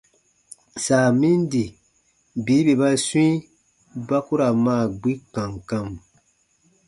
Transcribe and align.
Saa 0.85 1.09
min 1.19 1.39
di 1.51 1.65
bii 2.45 2.63
bè 2.65 2.73
ba 2.81 2.89
swĩi 3.05 3.31
ba 4.07 4.17
k 4.25 4.27
u 4.31 4.33
ra 4.39 4.47
maa 4.65 4.85
gbi 4.99 5.13
kam 5.33 5.51
kam. 5.69 5.87